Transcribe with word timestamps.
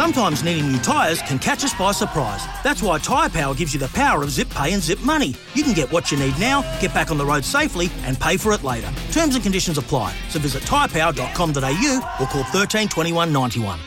Sometimes 0.00 0.42
needing 0.42 0.72
new 0.72 0.78
tyres 0.78 1.20
can 1.20 1.38
catch 1.38 1.62
us 1.62 1.74
by 1.74 1.92
surprise. 1.92 2.42
That's 2.64 2.82
why 2.82 2.96
Tyre 2.96 3.28
Power 3.28 3.54
gives 3.54 3.74
you 3.74 3.78
the 3.78 3.88
power 3.88 4.22
of 4.22 4.30
zip 4.30 4.48
pay 4.48 4.72
and 4.72 4.82
zip 4.82 4.98
money. 5.00 5.34
You 5.52 5.62
can 5.62 5.74
get 5.74 5.92
what 5.92 6.10
you 6.10 6.16
need 6.16 6.38
now, 6.38 6.62
get 6.80 6.94
back 6.94 7.10
on 7.10 7.18
the 7.18 7.26
road 7.26 7.44
safely, 7.44 7.90
and 8.04 8.18
pay 8.18 8.38
for 8.38 8.52
it 8.52 8.64
later. 8.64 8.90
Terms 9.12 9.34
and 9.34 9.42
conditions 9.42 9.76
apply. 9.76 10.14
So 10.30 10.38
visit 10.38 10.62
tyrepower.com.au 10.62 12.16
or 12.18 12.26
call 12.28 12.44
13 12.44 12.88
21 12.88 13.30
91. 13.30 13.78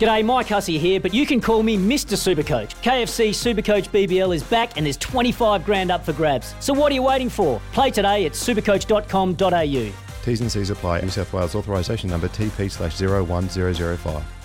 G'day, 0.00 0.24
Mike 0.24 0.48
Hussey 0.48 0.76
here, 0.76 0.98
but 0.98 1.14
you 1.14 1.24
can 1.24 1.40
call 1.40 1.62
me 1.62 1.76
Mr. 1.78 2.16
Supercoach. 2.16 2.74
KFC 2.82 3.28
Supercoach 3.28 3.90
BBL 3.90 4.34
is 4.34 4.42
back 4.42 4.76
and 4.76 4.86
there's 4.86 4.96
25 4.96 5.64
grand 5.64 5.92
up 5.92 6.04
for 6.04 6.14
grabs. 6.14 6.56
So 6.58 6.74
what 6.74 6.90
are 6.90 6.96
you 6.96 7.02
waiting 7.04 7.28
for? 7.28 7.62
Play 7.72 7.92
today 7.92 8.26
at 8.26 8.32
supercoach.com.au. 8.32 9.92
T's 10.24 10.40
and 10.40 10.50
C's 10.50 10.70
apply. 10.70 11.02
New 11.02 11.10
South 11.10 11.32
Wales 11.32 11.54
authorisation 11.54 12.10
number 12.10 12.26
TP 12.26 12.68
slash 12.68 13.00
01005. 13.00 14.41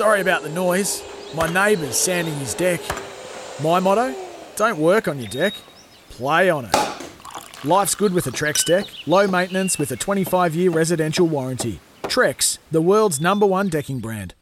Sorry 0.00 0.22
about 0.22 0.42
the 0.42 0.48
noise. 0.48 1.02
My 1.34 1.46
neighbour's 1.52 1.94
sanding 1.94 2.32
his 2.36 2.54
deck. 2.54 2.80
My 3.62 3.80
motto? 3.80 4.14
Don't 4.56 4.78
work 4.78 5.06
on 5.08 5.18
your 5.18 5.28
deck, 5.28 5.52
play 6.08 6.48
on 6.48 6.64
it. 6.64 6.74
Life's 7.66 7.94
good 7.94 8.14
with 8.14 8.26
a 8.26 8.30
Trex 8.30 8.64
deck. 8.64 8.86
Low 9.06 9.26
maintenance 9.26 9.78
with 9.78 9.92
a 9.92 9.96
25 9.96 10.54
year 10.54 10.70
residential 10.70 11.26
warranty. 11.26 11.80
Trex, 12.04 12.56
the 12.70 12.80
world's 12.80 13.20
number 13.20 13.44
one 13.44 13.68
decking 13.68 13.98
brand. 13.98 14.34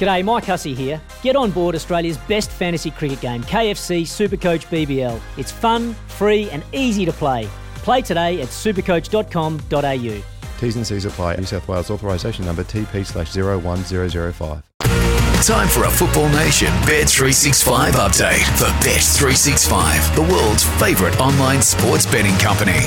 G'day, 0.00 0.24
Mike 0.24 0.46
Hussey 0.46 0.74
here. 0.74 1.00
Get 1.22 1.36
on 1.36 1.52
board 1.52 1.76
Australia's 1.76 2.18
best 2.18 2.50
fantasy 2.50 2.90
cricket 2.90 3.20
game, 3.20 3.44
KFC 3.44 4.02
Supercoach 4.02 4.66
BBL. 4.66 5.20
It's 5.36 5.52
fun, 5.52 5.94
free, 6.08 6.50
and 6.50 6.64
easy 6.72 7.04
to 7.04 7.12
play. 7.12 7.48
Play 7.84 8.02
today 8.02 8.40
at 8.40 8.48
supercoach.com.au. 8.48 10.33
T's 10.64 10.76
and 10.76 10.86
C's 10.86 11.04
apply. 11.04 11.36
New 11.36 11.44
South 11.44 11.68
Wales 11.68 11.90
authorisation 11.90 12.46
number 12.46 12.64
TP 12.64 13.04
slash 13.04 13.36
01005. 13.36 14.62
Time 15.44 15.68
for 15.68 15.84
a 15.84 15.90
Football 15.90 16.30
Nation 16.30 16.68
Bet365 16.86 17.90
update 17.90 18.44
for 18.58 18.64
Bet365, 18.82 20.14
the 20.14 20.22
world's 20.22 20.64
favourite 20.80 21.20
online 21.20 21.60
sports 21.60 22.06
betting 22.06 22.34
company. 22.38 22.80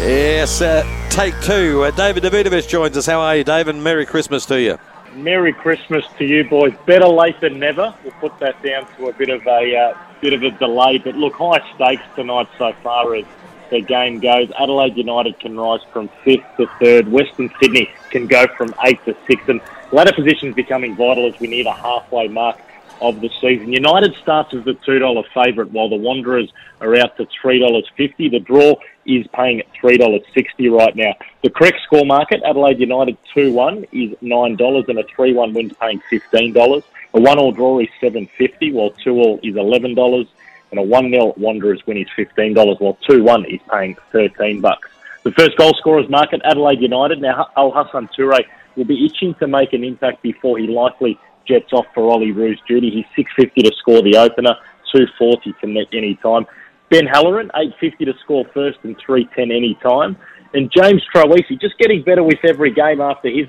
Yes, 0.00 0.62
uh, 0.62 0.82
take 1.10 1.38
two. 1.42 1.82
Uh, 1.82 1.90
David 1.90 2.22
Davutovic 2.22 2.68
joins 2.68 2.96
us. 2.96 3.04
How 3.04 3.20
are 3.20 3.36
you, 3.36 3.44
David? 3.44 3.76
Merry 3.76 4.06
Christmas 4.06 4.46
to 4.46 4.58
you. 4.58 4.78
Merry 5.14 5.52
Christmas 5.52 6.06
to 6.16 6.24
you 6.24 6.48
boys. 6.48 6.72
Better 6.86 7.06
late 7.06 7.38
than 7.40 7.58
never. 7.58 7.94
We'll 8.02 8.12
put 8.12 8.38
that 8.38 8.62
down 8.62 8.86
to 8.96 9.08
a 9.08 9.12
bit 9.12 9.28
of 9.28 9.46
a 9.46 9.76
uh, 9.76 9.98
bit 10.22 10.32
of 10.32 10.42
a 10.42 10.52
delay. 10.52 10.96
But 10.96 11.16
look, 11.16 11.34
high 11.34 11.62
stakes 11.74 12.02
tonight 12.16 12.48
so 12.56 12.72
far 12.82 13.14
as 13.14 13.26
the 13.70 13.80
game 13.80 14.20
goes. 14.20 14.50
Adelaide 14.58 14.96
United 14.96 15.38
can 15.40 15.58
rise 15.58 15.80
from 15.92 16.08
fifth 16.24 16.44
to 16.58 16.66
third. 16.80 17.08
Western 17.08 17.50
Sydney 17.60 17.90
can 18.10 18.26
go 18.26 18.46
from 18.56 18.74
eighth 18.84 19.04
to 19.04 19.16
sixth. 19.26 19.48
And 19.48 19.60
ladder 19.92 20.12
positions 20.12 20.54
becoming 20.54 20.96
vital 20.96 21.26
as 21.26 21.38
we 21.40 21.46
near 21.48 21.64
the 21.64 21.72
halfway 21.72 22.28
mark 22.28 22.58
of 23.00 23.20
the 23.20 23.28
season. 23.40 23.72
United 23.72 24.14
starts 24.22 24.54
as 24.54 24.64
the 24.64 24.74
two 24.86 24.98
dollar 24.98 25.22
favourite, 25.34 25.70
while 25.72 25.88
the 25.88 25.96
Wanderers 25.96 26.52
are 26.80 26.94
out 26.96 27.16
to 27.16 27.26
three 27.40 27.58
dollars 27.58 27.88
fifty. 27.96 28.28
The 28.28 28.38
draw 28.38 28.76
is 29.04 29.26
paying 29.34 29.60
at 29.60 29.66
three 29.78 29.98
dollars 29.98 30.22
sixty 30.32 30.68
right 30.68 30.94
now. 30.94 31.12
The 31.42 31.50
correct 31.50 31.78
score 31.84 32.06
market, 32.06 32.42
Adelaide 32.46 32.78
United 32.78 33.18
two 33.34 33.52
one 33.52 33.84
is 33.92 34.16
nine 34.20 34.56
dollars, 34.56 34.84
and 34.88 34.98
a 34.98 35.04
three 35.04 35.34
one 35.34 35.52
win's 35.54 35.72
paying 35.74 36.00
fifteen 36.08 36.52
dollars. 36.52 36.84
A 37.14 37.20
one 37.20 37.38
all 37.38 37.52
draw 37.52 37.80
is 37.80 37.88
seven 38.00 38.28
fifty, 38.38 38.72
while 38.72 38.90
two 38.90 39.12
all 39.12 39.40
is 39.42 39.56
eleven 39.56 39.94
dollars, 39.94 40.26
and 40.70 40.80
a 40.80 40.82
one 40.82 41.10
0 41.10 41.34
Wanderers 41.36 41.82
win 41.86 41.98
is 41.98 42.08
fifteen 42.16 42.54
dollars, 42.54 42.76
while 42.80 42.98
two 43.08 43.22
one 43.22 43.44
is 43.46 43.60
paying 43.70 43.96
thirteen 44.12 44.60
bucks. 44.60 44.88
The 45.22 45.32
first 45.32 45.56
goal 45.56 45.72
scorers 45.78 46.08
market, 46.08 46.40
Adelaide 46.44 46.80
United. 46.80 47.20
Now 47.20 47.48
Al 47.56 47.70
Hassan 47.70 48.08
Toure 48.16 48.44
will 48.76 48.84
be 48.84 49.06
itching 49.06 49.34
to 49.36 49.46
make 49.46 49.72
an 49.72 49.84
impact 49.84 50.22
before 50.22 50.58
he 50.58 50.66
likely 50.66 51.18
jets 51.46 51.72
off 51.72 51.86
for 51.94 52.12
Olyroos 52.14 52.58
duty. 52.66 52.90
He's 52.90 53.06
six 53.16 53.30
fifty 53.36 53.62
to 53.62 53.72
score 53.78 54.02
the 54.02 54.16
opener, 54.16 54.56
two 54.94 55.06
forty 55.18 55.54
to 55.60 55.66
net 55.66 55.86
any 55.92 56.16
time. 56.16 56.46
Ben 56.90 57.06
Halloran, 57.06 57.50
850 57.56 58.04
to 58.04 58.12
score 58.22 58.44
first 58.52 58.78
and 58.84 58.96
310 59.04 59.50
any 59.50 59.76
time. 59.82 60.16
And 60.52 60.70
James 60.70 61.02
Troisi, 61.12 61.60
just 61.60 61.76
getting 61.78 62.04
better 62.04 62.22
with 62.22 62.38
every 62.44 62.72
game 62.72 63.00
after 63.00 63.28
his 63.28 63.48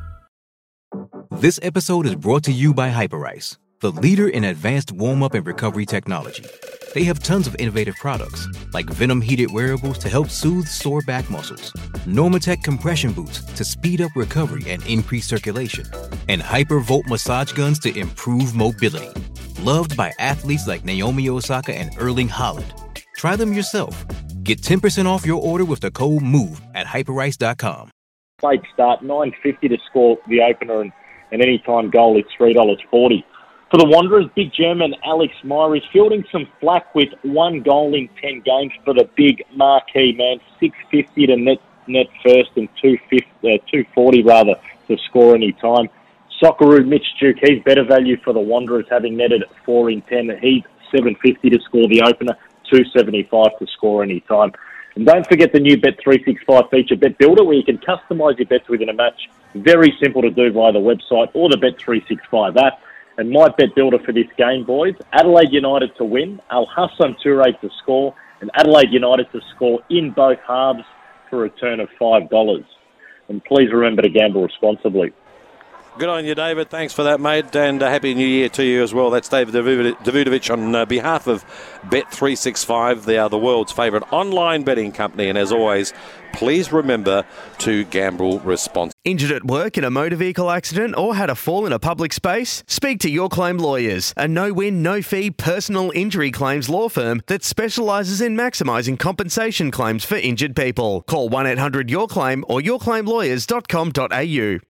This 1.41 1.59
episode 1.63 2.05
is 2.05 2.13
brought 2.13 2.43
to 2.43 2.51
you 2.51 2.71
by 2.71 2.91
Hyperice, 2.91 3.57
the 3.79 3.91
leader 3.91 4.29
in 4.29 4.43
advanced 4.43 4.91
warm 4.91 5.23
up 5.23 5.33
and 5.33 5.43
recovery 5.43 5.87
technology. 5.87 6.45
They 6.93 7.03
have 7.05 7.23
tons 7.23 7.47
of 7.47 7.55
innovative 7.57 7.95
products, 7.95 8.47
like 8.75 8.85
Venom 8.85 9.21
heated 9.21 9.51
wearables 9.51 9.97
to 10.03 10.07
help 10.07 10.29
soothe 10.29 10.67
sore 10.67 11.01
back 11.07 11.31
muscles, 11.31 11.71
Normatec 12.05 12.61
compression 12.61 13.11
boots 13.11 13.41
to 13.55 13.65
speed 13.65 14.01
up 14.01 14.11
recovery 14.15 14.69
and 14.69 14.85
increase 14.85 15.25
circulation, 15.25 15.83
and 16.29 16.43
Hypervolt 16.43 17.07
massage 17.07 17.53
guns 17.53 17.79
to 17.79 17.99
improve 17.99 18.53
mobility. 18.53 19.09
loved 19.61 19.97
by 19.97 20.13
athletes 20.19 20.67
like 20.67 20.85
Naomi 20.85 21.27
Osaka 21.27 21.73
and 21.73 21.89
Erling 21.97 22.29
Haaland. 22.29 22.71
Try 23.17 23.35
them 23.35 23.51
yourself. 23.51 24.05
Get 24.43 24.61
10% 24.61 25.07
off 25.07 25.25
your 25.25 25.41
order 25.41 25.65
with 25.65 25.79
the 25.79 25.89
code 25.89 26.21
MOVE 26.21 26.61
at 26.75 26.85
hyperice.com. 26.85 27.89
Late 28.43 28.61
start, 28.73 29.03
nine 29.03 29.33
fifty 29.43 29.67
to 29.67 29.77
score 29.87 30.17
the 30.27 30.41
opener, 30.41 30.81
and 30.81 30.91
an 31.31 31.41
anytime 31.41 31.89
goal 31.89 32.17
is 32.17 32.25
three 32.37 32.53
dollars 32.53 32.79
forty. 32.89 33.25
For 33.71 33.77
the 33.77 33.87
Wanderers, 33.87 34.25
big 34.35 34.51
German 34.53 34.93
Alex 35.05 35.33
Meier 35.45 35.77
is 35.77 35.83
fielding 35.93 36.25
some 36.29 36.45
flack 36.59 36.93
with 36.93 37.07
one 37.21 37.61
goal 37.61 37.95
in 37.95 38.09
ten 38.21 38.41
games 38.41 38.73
for 38.83 38.93
the 38.93 39.09
big 39.15 39.43
marquee 39.55 40.13
man. 40.17 40.39
Six 40.59 40.75
fifty 40.89 41.25
to 41.27 41.37
net 41.37 41.61
net 41.87 42.07
first 42.25 42.51
and 42.57 42.67
two 42.81 42.97
uh, 43.43 43.57
two 43.71 43.85
forty 43.95 44.23
rather 44.23 44.55
to 44.87 44.97
score 45.09 45.35
any 45.35 45.53
time. 45.53 45.89
Socceroo 46.41 46.85
Mitch 46.85 47.05
Duke, 47.19 47.37
he's 47.41 47.63
better 47.63 47.83
value 47.83 48.17
for 48.23 48.33
the 48.33 48.39
Wanderers, 48.39 48.87
having 48.89 49.15
netted 49.15 49.43
four 49.63 49.89
in 49.89 50.01
ten. 50.01 50.29
He's 50.41 50.63
seven 50.93 51.15
fifty 51.23 51.49
to 51.49 51.59
score 51.61 51.87
the 51.87 52.01
opener, 52.01 52.35
two 52.69 52.83
seventy 52.95 53.23
five 53.23 53.57
to 53.59 53.67
score 53.67 54.03
any 54.03 54.19
time. 54.21 54.51
And 54.95 55.05
don't 55.05 55.25
forget 55.27 55.53
the 55.53 55.59
new 55.59 55.77
Bet365 55.77 56.69
feature, 56.69 56.95
Bet 56.97 57.17
Builder, 57.17 57.43
where 57.43 57.55
you 57.55 57.63
can 57.63 57.77
customise 57.77 58.37
your 58.37 58.47
bets 58.47 58.67
within 58.67 58.89
a 58.89 58.93
match. 58.93 59.29
Very 59.55 59.93
simple 60.01 60.21
to 60.21 60.29
do 60.29 60.51
via 60.51 60.71
the 60.73 60.79
website 60.79 61.29
or 61.33 61.49
the 61.49 61.57
Bet365 61.57 62.57
app. 62.57 62.81
And 63.17 63.29
my 63.29 63.49
bet 63.49 63.75
builder 63.75 63.99
for 63.99 64.13
this 64.13 64.27
game, 64.37 64.63
boys, 64.63 64.95
Adelaide 65.13 65.51
United 65.51 65.95
to 65.97 66.05
win, 66.05 66.41
Al 66.49 66.65
Hassan 66.65 67.15
Toure 67.23 67.59
to 67.61 67.69
score, 67.81 68.15
and 68.39 68.49
Adelaide 68.55 68.91
United 68.91 69.31
to 69.31 69.41
score 69.53 69.79
in 69.89 70.11
both 70.11 70.39
halves 70.47 70.83
for 71.29 71.39
a 71.39 71.41
return 71.43 71.79
of 71.79 71.89
$5. 71.99 72.65
And 73.29 73.43
please 73.43 73.71
remember 73.71 74.01
to 74.01 74.09
gamble 74.09 74.43
responsibly. 74.43 75.13
Good 75.97 76.07
on 76.07 76.25
you, 76.25 76.35
David. 76.35 76.69
Thanks 76.69 76.93
for 76.93 77.03
that, 77.03 77.19
mate. 77.19 77.53
And 77.53 77.83
uh, 77.83 77.89
Happy 77.89 78.15
New 78.15 78.25
Year 78.25 78.47
to 78.49 78.63
you 78.63 78.81
as 78.81 78.93
well. 78.93 79.09
That's 79.09 79.27
David 79.27 79.53
Davutovic 79.53 80.49
on 80.51 80.73
uh, 80.73 80.85
behalf 80.85 81.27
of 81.27 81.43
Bet365. 81.87 83.03
They 83.03 83.17
are 83.17 83.27
the 83.29 83.37
world's 83.37 83.73
favourite 83.73 84.09
online 84.13 84.63
betting 84.63 84.93
company. 84.93 85.27
And 85.27 85.37
as 85.37 85.51
always, 85.51 85.91
please 86.31 86.71
remember 86.71 87.25
to 87.59 87.83
gamble 87.85 88.39
responsibly. 88.39 88.93
Injured 89.03 89.33
at 89.33 89.43
work 89.43 89.77
in 89.77 89.83
a 89.83 89.89
motor 89.89 90.15
vehicle 90.15 90.49
accident 90.49 90.95
or 90.97 91.15
had 91.15 91.29
a 91.29 91.35
fall 91.35 91.65
in 91.65 91.73
a 91.73 91.79
public 91.79 92.13
space? 92.13 92.63
Speak 92.67 93.01
to 93.01 93.09
Your 93.09 93.27
Claim 93.27 93.57
Lawyers, 93.57 94.13
a 94.15 94.29
no 94.29 94.53
win, 94.53 94.81
no 94.81 95.01
fee 95.01 95.29
personal 95.29 95.91
injury 95.93 96.31
claims 96.31 96.69
law 96.69 96.87
firm 96.87 97.21
that 97.27 97.43
specialises 97.43 98.21
in 98.21 98.37
maximising 98.37 98.97
compensation 98.97 99.71
claims 99.71 100.05
for 100.05 100.15
injured 100.15 100.55
people. 100.55 101.01
Call 101.01 101.27
1 101.27 101.47
800 101.47 101.89
Your 101.89 102.07
Claim 102.07 102.45
or 102.47 102.61
yourclaimlawyers.com.au. 102.61 104.70